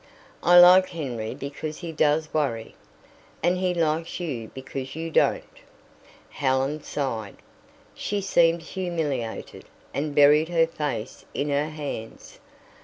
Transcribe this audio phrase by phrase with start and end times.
[0.41, 2.73] "I like Henry because he does worry."
[3.43, 5.43] "And he likes you because you don't."
[6.31, 7.37] Helen sighed.
[7.93, 12.39] She seemed humiliated, and buried her face in her hands.